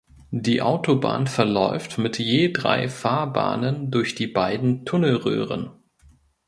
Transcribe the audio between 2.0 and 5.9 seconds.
je drei Fahrbahnen durch die beiden Tunnelröhren.